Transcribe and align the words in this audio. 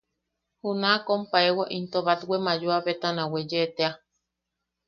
Juna 0.61 0.87
a 0.95 0.99
kompaewa 1.07 1.65
into 1.77 1.99
batwe 2.07 2.35
mayoa 2.45 2.77
betana 2.85 3.23
weye 3.31 3.63
tea. 3.75 3.91